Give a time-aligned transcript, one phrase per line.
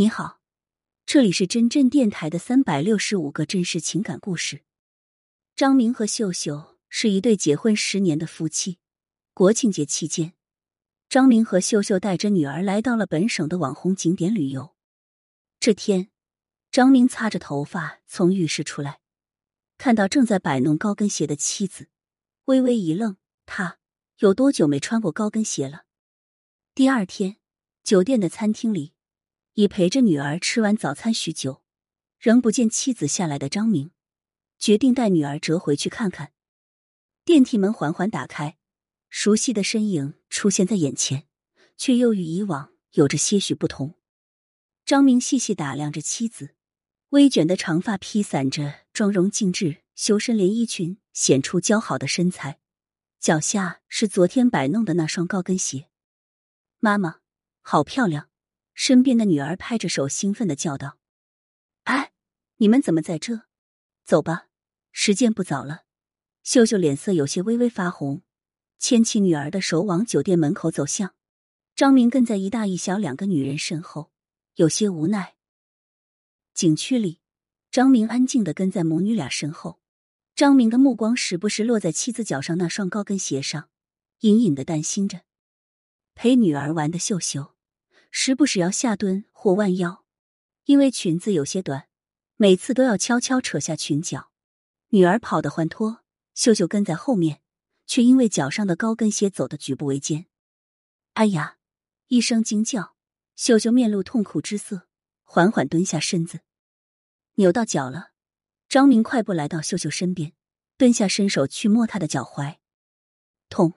[0.00, 0.40] 你好，
[1.04, 4.62] 这里是真正电台的三百六十五个真实情感故事。
[5.54, 8.78] 张明和秀秀是一对结婚十年的夫妻。
[9.34, 10.32] 国庆节期间，
[11.10, 14.74] 张明和秀秀带着女儿来到了本省的网红景点旅游。
[15.58, 16.08] 这天，
[16.72, 19.00] 张明擦着头发从浴室出来，
[19.76, 21.88] 看到正在摆弄高跟鞋的妻子，
[22.46, 23.18] 微微一愣。
[23.44, 23.76] 他
[24.20, 25.82] 有多久没穿过高跟鞋了？
[26.74, 27.36] 第二天，
[27.84, 28.94] 酒店的餐厅里。
[29.54, 31.62] 已陪着女儿吃完早餐许久，
[32.18, 33.90] 仍不见妻子下来的张明，
[34.58, 36.32] 决定带女儿折回去看看。
[37.24, 38.56] 电梯门缓缓打开，
[39.08, 41.26] 熟悉的身影出现在眼前，
[41.76, 43.96] 却又与以往有着些许不同。
[44.84, 46.54] 张明细细打量着妻子，
[47.10, 52.60] 微卷的长发披散着妆容精致、修身连衣裙，显出姣好的身材。
[53.20, 55.90] 脚下是昨天摆弄的那双高跟鞋。
[56.78, 57.20] 妈妈，
[57.60, 58.29] 好漂亮！
[58.74, 60.98] 身边的女儿拍着手，兴奋的叫道
[61.84, 62.12] ：“哎，
[62.56, 63.42] 你们怎么在这？
[64.04, 64.48] 走吧，
[64.92, 65.82] 时间不早了。”
[66.42, 68.22] 秀秀脸色有些微微发红，
[68.78, 71.14] 牵起女儿的手往酒店门口走向。
[71.76, 74.10] 张明跟在一大一小两个女人身后，
[74.54, 75.36] 有些无奈。
[76.54, 77.20] 景区里，
[77.70, 79.80] 张明安静的跟在母女俩身后。
[80.34, 83.68] 张明的目光时不时落在妻子脚上那双高跟鞋上，
[84.20, 85.22] 隐隐的担心着
[86.14, 87.54] 陪女儿玩的秀秀。
[88.10, 90.04] 时不时要下蹲或弯腰，
[90.64, 91.88] 因为裙子有些短，
[92.36, 94.30] 每次都要悄悄扯下裙角。
[94.88, 96.02] 女儿跑得欢脱，
[96.34, 97.40] 秀秀跟在后面，
[97.86, 100.26] 却因为脚上的高跟鞋走得举步维艰。
[101.14, 101.58] 哎呀！
[102.08, 102.96] 一声惊叫，
[103.36, 104.88] 秀秀面露痛苦之色，
[105.22, 106.40] 缓缓蹲下身子，
[107.34, 108.10] 扭到脚了。
[108.68, 110.32] 张明快步来到秀秀身边，
[110.76, 112.56] 蹲下伸手去摸她的脚踝，
[113.48, 113.74] 痛！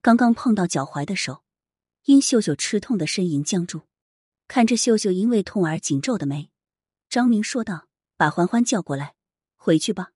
[0.00, 1.44] 刚刚碰到脚踝的手。
[2.04, 3.82] 因秀秀吃痛的呻吟僵住，
[4.46, 6.50] 看着秀秀因为痛而紧皱的眉，
[7.08, 9.14] 张明说道：“把欢欢叫过来，
[9.56, 10.12] 回去吧，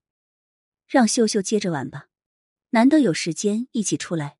[0.86, 2.08] 让秀秀接着玩吧。
[2.70, 4.38] 难得有时间一起出来。”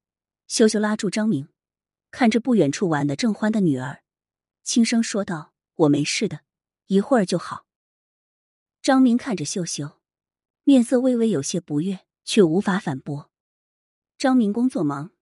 [0.49, 1.49] 秀秀拉住张明，
[2.11, 4.03] 看着不远处玩的正欢的女儿，
[4.63, 6.41] 轻声说道：“我没事的，
[6.87, 7.67] 一会儿就好。”
[8.83, 10.01] 张明看着秀秀，
[10.65, 13.31] 面色微微有些不悦，却无法反驳。
[14.19, 15.13] 张明工作忙。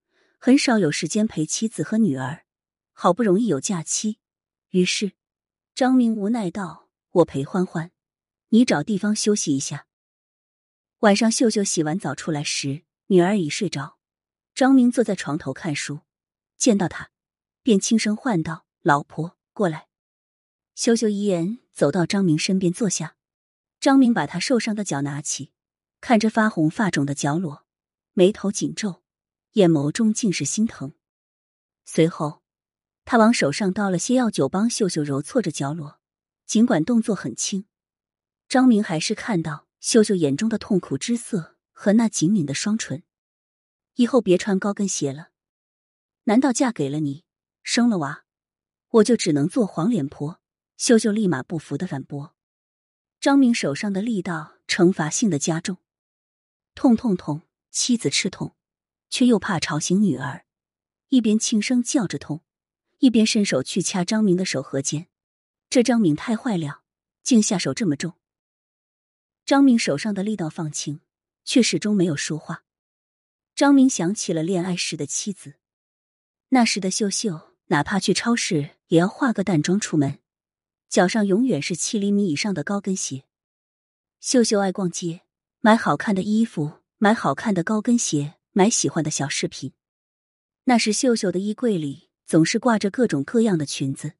[0.42, 2.46] 很少有时间陪妻子和女儿，
[2.92, 4.18] 好不容易有假期，
[4.70, 5.12] 于是
[5.74, 7.90] 张明无奈道：“我陪欢欢，
[8.48, 9.86] 你找地方休息一下。”
[11.00, 13.98] 晚上，秀秀洗完澡出来时，女儿已睡着。
[14.54, 16.00] 张明坐在床头看书，
[16.56, 17.10] 见到他，
[17.62, 19.88] 便轻声唤道：“老婆，过来。”
[20.74, 23.14] 秀秀一言走到张明身边坐下。
[23.78, 25.52] 张明把他受伤的脚拿起，
[26.00, 27.66] 看着发红发肿的脚裸，
[28.14, 28.99] 眉头紧皱。
[29.52, 30.94] 眼眸中尽是心疼。
[31.84, 32.42] 随后，
[33.04, 36.00] 他往手上倒了些药酒，帮秀秀揉搓着脚裸。
[36.46, 37.66] 尽管动作很轻，
[38.48, 43.04] 张明还是看到秀秀眼中的痛苦之色和那紧抿的双唇。
[43.94, 45.30] 以后别穿高跟鞋了。
[46.24, 47.24] 难道嫁给了你，
[47.62, 48.24] 生了娃，
[48.88, 50.40] 我就只能做黄脸婆？
[50.76, 52.34] 秀秀立马不服的反驳。
[53.20, 55.76] 张明手上的力道惩罚性的加重，
[56.74, 57.42] 痛痛痛！
[57.70, 58.56] 妻子吃痛。
[59.10, 60.46] 却又怕吵醒女儿，
[61.08, 62.42] 一边轻声叫着痛，
[63.00, 65.08] 一边伸手去掐张明的手和肩。
[65.68, 66.82] 这张明太坏了，
[67.22, 68.14] 竟下手这么重。
[69.44, 71.00] 张明手上的力道放轻，
[71.44, 72.64] 却始终没有说话。
[73.54, 75.56] 张明想起了恋爱时的妻子，
[76.50, 80.20] 那时的秀秀，哪怕去超市也要化个淡妆出门，
[80.88, 83.24] 脚上永远是七厘米以上的高跟鞋。
[84.20, 85.22] 秀秀爱逛街，
[85.60, 88.36] 买好看的衣服，买好看的高跟鞋。
[88.52, 89.72] 买喜欢的小饰品，
[90.64, 94.14] 那时秀秀的衣柜里总是挂着各种各样的裙子，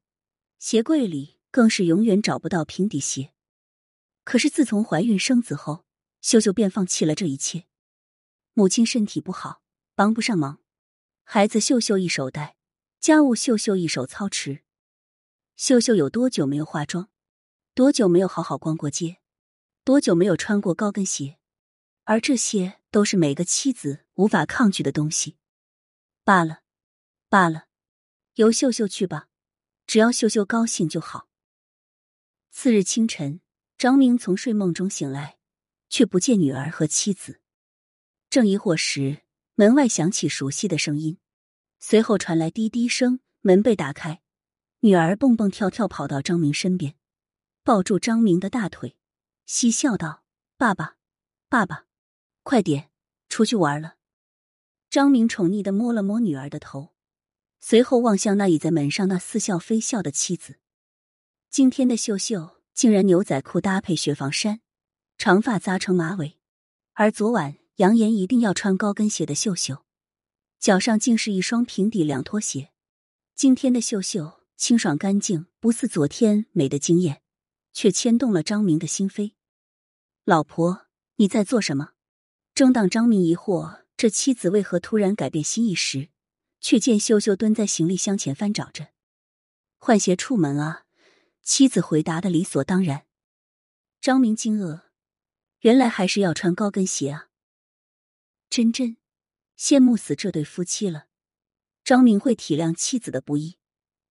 [0.61, 3.33] 鞋柜里更是永远找不到平底鞋。
[4.23, 5.85] 可是自从怀孕生子后，
[6.21, 7.65] 秀秀便放弃了这一切。
[8.55, 9.63] 母亲身体不好，
[9.97, 10.61] 帮不上忙，
[11.25, 12.57] 孩子秀秀一手带，
[13.01, 14.63] 家务秀秀一手操持。
[15.57, 17.09] 秀秀有多久没有化妆？
[17.75, 19.17] 多久没有好好逛过街？
[19.83, 21.40] 多久没有穿过高跟鞋？
[22.05, 22.81] 而这些。
[22.93, 25.37] 都是每个妻子无法抗拒的东西。
[26.25, 26.63] 罢了，
[27.29, 27.69] 罢了，
[28.35, 29.29] 由秀秀去吧，
[29.87, 31.29] 只要秀秀高兴就好。
[32.51, 33.41] 次日清晨，
[33.79, 35.39] 张明从睡梦中醒来，
[35.89, 37.41] 却不见女儿和妻子。
[38.29, 39.23] 正疑惑时，
[39.55, 41.19] 门外响起熟悉的声音，
[41.79, 44.21] 随后传来滴滴声，门被打开，
[44.81, 46.97] 女儿蹦蹦跳跳跑到张明身边，
[47.63, 48.97] 抱住张明的大腿，
[49.47, 50.25] 嬉笑道
[50.59, 50.97] ：“爸爸，
[51.49, 51.87] 爸爸。”
[52.43, 52.91] 快点
[53.29, 53.97] 出去玩了！
[54.89, 56.95] 张明宠溺的摸了摸女儿的头，
[57.61, 60.57] 随后望向那倚在门上那似笑非笑的妻子。
[61.49, 64.61] 今天的秀秀竟然牛仔裤搭配雪纺衫，
[65.19, 66.39] 长发扎成马尾，
[66.95, 69.85] 而昨晚扬言一定要穿高跟鞋的秀秀，
[70.59, 72.71] 脚上竟是一双平底凉拖鞋。
[73.35, 77.23] 今天的秀秀清爽干净，不似昨天美的惊艳，
[77.73, 79.33] 却牵动了张明的心扉。
[80.25, 81.93] 老婆，你在做什么？
[82.61, 86.11] 正当张明疑惑这妻子为何突然改变心意时，
[86.61, 88.89] 却见秀秀蹲在行李箱前翻找着，
[89.79, 90.85] 换鞋出门啊！
[91.41, 93.07] 妻子回答的理所当然。
[93.99, 94.83] 张明惊愕，
[95.61, 97.29] 原来还是要穿高跟鞋啊！
[98.51, 98.99] 真真
[99.59, 101.07] 羡慕死这对夫妻了。
[101.83, 103.57] 张明会体谅妻子的不易，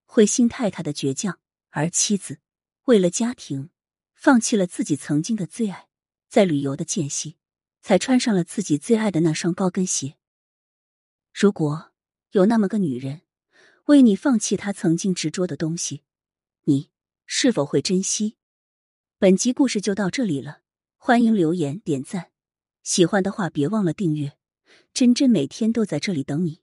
[0.06, 2.40] 会心态他的倔强，而妻子
[2.86, 3.69] 为了家庭，
[4.16, 5.90] 放弃了自己曾经的最爱，
[6.28, 7.36] 在旅游的间隙，
[7.81, 10.15] 才穿上了自己最爱的那双高跟鞋。
[11.33, 11.91] 如果
[12.31, 13.21] 有那么个女人，
[13.85, 16.03] 为你放弃她曾经执着的东西，
[16.63, 16.89] 你
[17.25, 18.35] 是否会珍惜？
[19.17, 20.61] 本集故事就到这里了，
[20.97, 22.31] 欢迎留言点赞，
[22.83, 24.37] 喜欢的话别忘了订阅，
[24.93, 26.61] 真真每天都在这里等你。